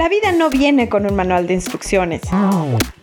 [0.00, 2.22] La vida no viene con un manual de instrucciones.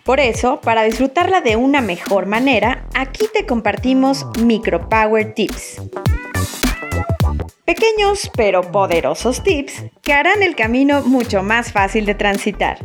[0.04, 5.80] Por eso, para disfrutarla de una mejor manera, aquí te compartimos Micro Power Tips.
[7.66, 12.80] Pequeños pero poderosos tips que harán el camino mucho más fácil de transitar.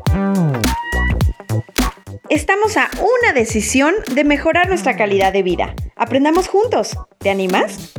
[2.28, 5.74] Estamos a una decisión de mejorar nuestra calidad de vida.
[5.96, 6.98] Aprendamos juntos.
[7.16, 7.94] ¿Te animas?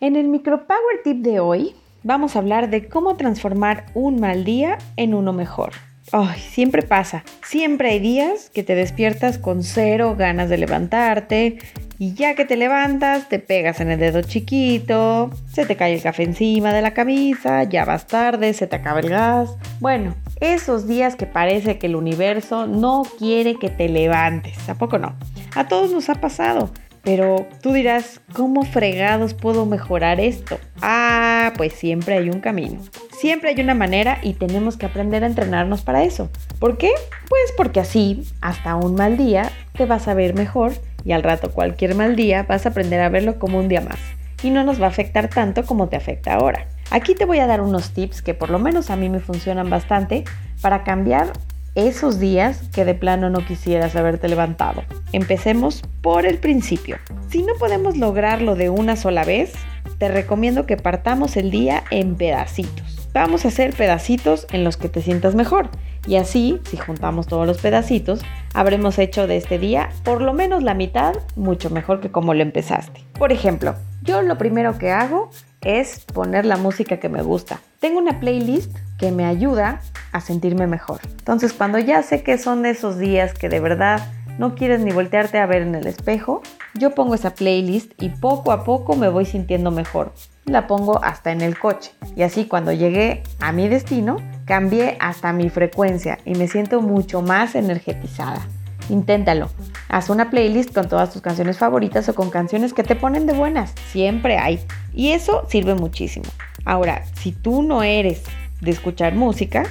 [0.00, 4.44] En el Micro Power Tip de hoy vamos a hablar de cómo transformar un mal
[4.44, 5.72] día en uno mejor.
[6.12, 7.24] Ay, siempre pasa.
[7.42, 11.58] Siempre hay días que te despiertas con cero ganas de levantarte
[11.98, 16.02] y ya que te levantas te pegas en el dedo chiquito, se te cae el
[16.02, 19.50] café encima de la camisa, ya vas tarde, se te acaba el gas.
[19.80, 24.68] Bueno, esos días que parece que el universo no quiere que te levantes.
[24.68, 25.16] ¿A poco no?
[25.54, 26.70] A todos nos ha pasado.
[27.02, 30.58] Pero tú dirás, ¿cómo fregados puedo mejorar esto?
[30.82, 32.80] Ah, pues siempre hay un camino.
[33.18, 36.30] Siempre hay una manera y tenemos que aprender a entrenarnos para eso.
[36.58, 36.90] ¿Por qué?
[37.28, 40.72] Pues porque así, hasta un mal día, te vas a ver mejor
[41.04, 43.98] y al rato cualquier mal día vas a aprender a verlo como un día más.
[44.42, 46.66] Y no nos va a afectar tanto como te afecta ahora.
[46.90, 49.68] Aquí te voy a dar unos tips que por lo menos a mí me funcionan
[49.68, 50.24] bastante
[50.60, 51.32] para cambiar
[51.74, 54.82] esos días que de plano no quisieras haberte levantado.
[55.12, 56.98] Empecemos por el principio.
[57.30, 59.52] Si no podemos lograrlo de una sola vez,
[59.98, 63.08] te recomiendo que partamos el día en pedacitos.
[63.12, 65.70] Vamos a hacer pedacitos en los que te sientas mejor.
[66.06, 68.20] Y así, si juntamos todos los pedacitos,
[68.54, 72.42] habremos hecho de este día por lo menos la mitad mucho mejor que como lo
[72.42, 73.04] empezaste.
[73.18, 77.60] Por ejemplo, yo lo primero que hago es poner la música que me gusta.
[77.80, 79.80] Tengo una playlist que me ayuda
[80.12, 81.00] a sentirme mejor.
[81.18, 84.00] Entonces, cuando ya sé que son esos días que de verdad
[84.38, 86.42] no quieres ni voltearte a ver en el espejo,
[86.74, 90.14] yo pongo esa playlist y poco a poco me voy sintiendo mejor.
[90.44, 91.90] La pongo hasta en el coche.
[92.16, 94.16] Y así cuando llegué a mi destino,
[94.46, 98.40] cambié hasta mi frecuencia y me siento mucho más energetizada.
[98.88, 99.50] Inténtalo.
[99.88, 103.34] Haz una playlist con todas tus canciones favoritas o con canciones que te ponen de
[103.34, 103.74] buenas.
[103.90, 104.60] Siempre hay.
[104.94, 106.26] Y eso sirve muchísimo.
[106.64, 108.22] Ahora, si tú no eres
[108.60, 109.64] de escuchar música,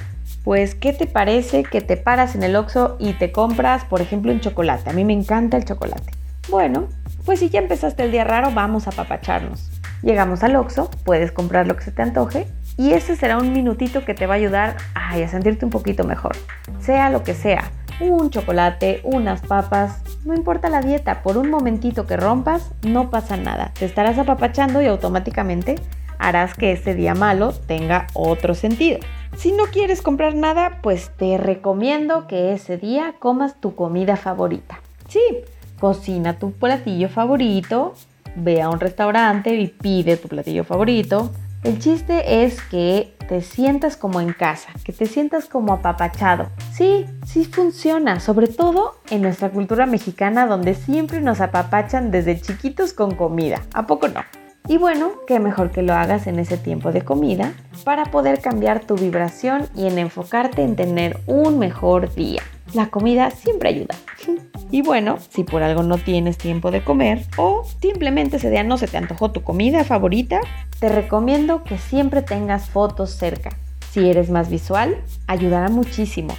[0.44, 4.32] pues ¿qué te parece que te paras en el Oxxo y te compras, por ejemplo,
[4.32, 4.90] un chocolate?
[4.90, 6.12] A mí me encanta el chocolate.
[6.48, 6.88] Bueno,
[7.24, 9.70] pues si ya empezaste el día raro, vamos a papacharnos.
[10.02, 14.04] Llegamos al Oxxo, puedes comprar lo que se te antoje y ese será un minutito
[14.04, 16.36] que te va a ayudar a sentirte un poquito mejor.
[16.80, 17.70] Sea lo que sea,
[18.00, 23.36] un chocolate, unas papas, no importa la dieta, por un momentito que rompas, no pasa
[23.36, 23.72] nada.
[23.78, 25.74] Te estarás apapachando y automáticamente
[26.18, 29.00] harás que ese día malo tenga otro sentido.
[29.36, 34.80] Si no quieres comprar nada, pues te recomiendo que ese día comas tu comida favorita.
[35.08, 35.20] Sí,
[35.78, 37.94] cocina tu platillo favorito,
[38.34, 41.30] ve a un restaurante y pide tu platillo favorito.
[41.64, 46.50] El chiste es que te sientas como en casa, que te sientas como apapachado.
[46.72, 52.92] Sí, sí funciona, sobre todo en nuestra cultura mexicana donde siempre nos apapachan desde chiquitos
[52.92, 53.62] con comida.
[53.74, 54.22] ¿A poco no?
[54.68, 58.80] Y bueno, qué mejor que lo hagas en ese tiempo de comida para poder cambiar
[58.80, 62.42] tu vibración y en enfocarte en tener un mejor día.
[62.74, 63.94] La comida siempre ayuda.
[64.70, 68.76] Y bueno, si por algo no tienes tiempo de comer o simplemente ese día no
[68.76, 70.42] se te antojó tu comida favorita,
[70.78, 73.56] te recomiendo que siempre tengas fotos cerca.
[73.92, 76.34] Si eres más visual, ayudará muchísimo.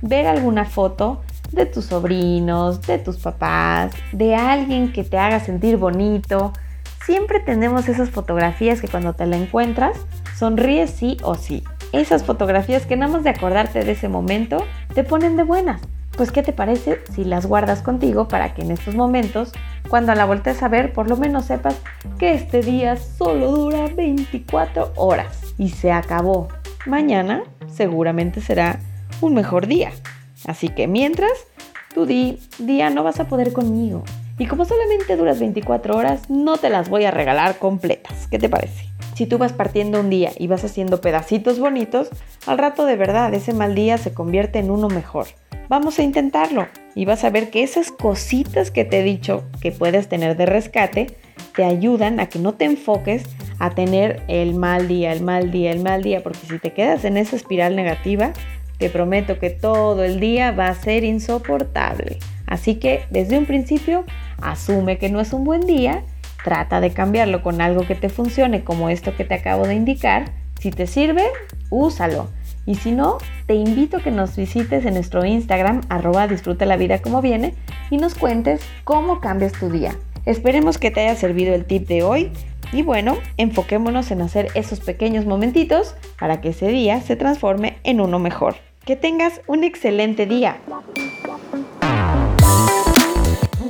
[0.00, 5.76] Ver alguna foto de tus sobrinos, de tus papás, de alguien que te haga sentir
[5.76, 6.52] bonito,
[7.04, 9.98] Siempre tenemos esas fotografías que cuando te la encuentras,
[10.36, 11.64] sonríes sí o sí.
[11.92, 14.64] Esas fotografías que nada más de acordarte de ese momento
[14.94, 15.80] te ponen de buenas.
[16.16, 19.50] Pues ¿qué te parece si las guardas contigo para que en estos momentos,
[19.88, 21.74] cuando la voltees a ver, por lo menos sepas
[22.18, 26.48] que este día solo dura 24 horas y se acabó.
[26.86, 28.78] Mañana seguramente será
[29.20, 29.90] un mejor día.
[30.46, 31.32] Así que mientras,
[31.94, 34.04] tú di, día no vas a poder conmigo.
[34.42, 38.26] Y como solamente duras 24 horas, no te las voy a regalar completas.
[38.28, 38.88] ¿Qué te parece?
[39.14, 42.08] Si tú vas partiendo un día y vas haciendo pedacitos bonitos,
[42.48, 45.28] al rato de verdad ese mal día se convierte en uno mejor.
[45.68, 46.66] Vamos a intentarlo
[46.96, 50.46] y vas a ver que esas cositas que te he dicho que puedes tener de
[50.46, 51.06] rescate
[51.54, 53.22] te ayudan a que no te enfoques
[53.60, 57.04] a tener el mal día, el mal día, el mal día, porque si te quedas
[57.04, 58.32] en esa espiral negativa,
[58.78, 62.18] te prometo que todo el día va a ser insoportable.
[62.52, 64.04] Así que desde un principio
[64.42, 66.02] asume que no es un buen día,
[66.44, 70.32] trata de cambiarlo con algo que te funcione como esto que te acabo de indicar.
[70.60, 71.24] Si te sirve,
[71.70, 72.28] úsalo.
[72.66, 76.76] Y si no, te invito a que nos visites en nuestro Instagram, arroba disfruta la
[76.76, 77.54] vida como viene,
[77.90, 79.96] y nos cuentes cómo cambias tu día.
[80.24, 82.30] Esperemos que te haya servido el tip de hoy.
[82.72, 88.00] Y bueno, enfoquémonos en hacer esos pequeños momentitos para que ese día se transforme en
[88.00, 88.54] uno mejor.
[88.84, 90.58] Que tengas un excelente día.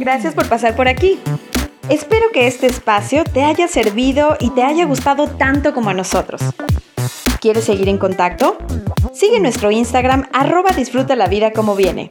[0.02, 1.20] Gracias por pasar por aquí.
[1.88, 6.40] Espero que este espacio te haya servido y te haya gustado tanto como a nosotros.
[7.40, 8.58] ¿Quieres seguir en contacto?
[9.14, 12.10] Sigue nuestro Instagram arroba disfruta la vida como viene.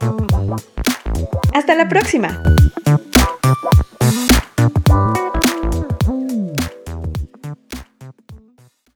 [1.53, 2.41] Hasta la próxima.